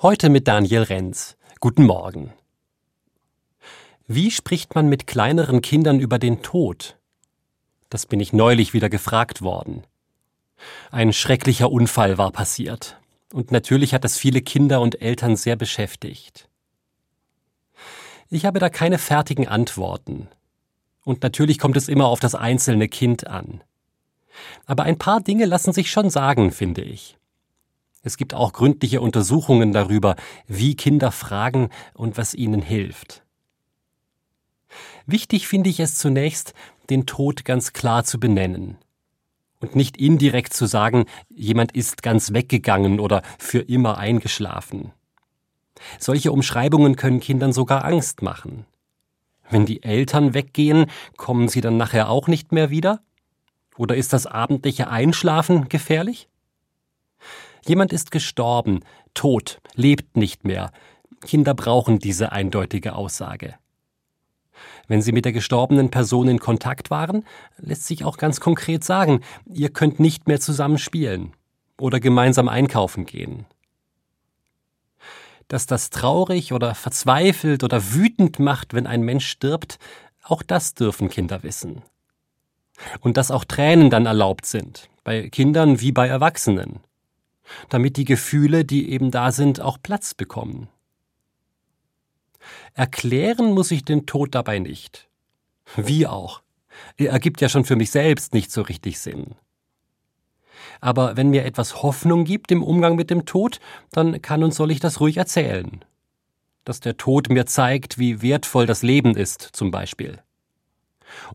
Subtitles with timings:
[0.00, 1.36] Heute mit Daniel Renz.
[1.58, 2.32] Guten Morgen.
[4.06, 6.96] Wie spricht man mit kleineren Kindern über den Tod?
[7.90, 9.82] Das bin ich neulich wieder gefragt worden.
[10.92, 13.00] Ein schrecklicher Unfall war passiert.
[13.32, 16.48] Und natürlich hat es viele Kinder und Eltern sehr beschäftigt.
[18.30, 20.28] Ich habe da keine fertigen Antworten.
[21.02, 23.64] Und natürlich kommt es immer auf das einzelne Kind an.
[24.64, 27.18] Aber ein paar Dinge lassen sich schon sagen, finde ich.
[28.08, 30.16] Es gibt auch gründliche Untersuchungen darüber,
[30.46, 33.22] wie Kinder fragen und was ihnen hilft.
[35.04, 36.54] Wichtig finde ich es zunächst,
[36.88, 38.78] den Tod ganz klar zu benennen
[39.60, 44.92] und nicht indirekt zu sagen, jemand ist ganz weggegangen oder für immer eingeschlafen.
[45.98, 48.64] Solche Umschreibungen können Kindern sogar Angst machen.
[49.50, 50.86] Wenn die Eltern weggehen,
[51.18, 53.02] kommen sie dann nachher auch nicht mehr wieder?
[53.76, 56.26] Oder ist das abendliche Einschlafen gefährlich?
[57.68, 58.80] Jemand ist gestorben,
[59.12, 60.72] tot, lebt nicht mehr.
[61.20, 63.56] Kinder brauchen diese eindeutige Aussage.
[64.86, 67.26] Wenn Sie mit der gestorbenen Person in Kontakt waren,
[67.58, 71.34] lässt sich auch ganz konkret sagen, ihr könnt nicht mehr zusammen spielen
[71.78, 73.44] oder gemeinsam einkaufen gehen.
[75.48, 79.78] Dass das traurig oder verzweifelt oder wütend macht, wenn ein Mensch stirbt,
[80.22, 81.82] auch das dürfen Kinder wissen.
[83.00, 86.80] Und dass auch Tränen dann erlaubt sind, bei Kindern wie bei Erwachsenen
[87.68, 90.68] damit die Gefühle, die eben da sind, auch Platz bekommen.
[92.74, 95.08] Erklären muss ich den Tod dabei nicht.
[95.76, 96.42] Wie auch.
[96.96, 99.34] Er ergibt ja schon für mich selbst nicht so richtig Sinn.
[100.80, 103.60] Aber wenn mir etwas Hoffnung gibt im Umgang mit dem Tod,
[103.90, 105.84] dann kann und soll ich das ruhig erzählen.
[106.64, 110.22] Dass der Tod mir zeigt, wie wertvoll das Leben ist, zum Beispiel.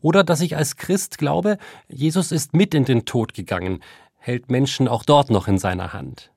[0.01, 3.81] Oder dass ich als Christ glaube, Jesus ist mit in den Tod gegangen,
[4.23, 6.31] hält Menschen auch dort noch in seiner Hand.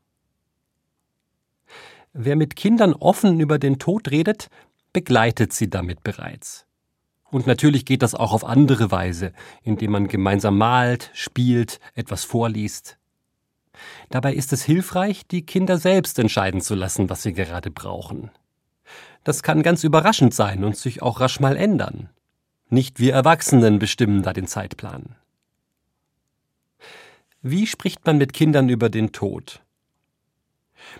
[2.13, 4.49] Wer mit Kindern offen über den Tod redet,
[4.93, 6.67] begleitet sie damit bereits.
[7.31, 12.99] Und natürlich geht das auch auf andere Weise, indem man gemeinsam malt, spielt, etwas vorliest.
[14.11, 18.31] Dabei ist es hilfreich, die Kinder selbst entscheiden zu lassen, was sie gerade brauchen.
[19.23, 22.09] Das kann ganz überraschend sein und sich auch rasch mal ändern.
[22.69, 25.15] Nicht wir Erwachsenen bestimmen da den Zeitplan.
[27.43, 29.63] Wie spricht man mit Kindern über den Tod?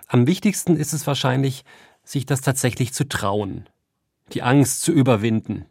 [0.07, 1.65] Am wichtigsten ist es wahrscheinlich,
[2.05, 3.69] sich das tatsächlich zu trauen,
[4.33, 5.67] die Angst zu überwinden.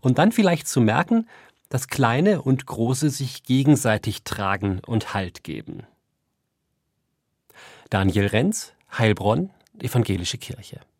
[0.00, 1.28] Und dann vielleicht zu merken,
[1.68, 5.86] dass Kleine und Große sich gegenseitig tragen und Halt geben.
[7.90, 9.50] Daniel Renz, Heilbronn,
[9.80, 10.80] Evangelische Kirche.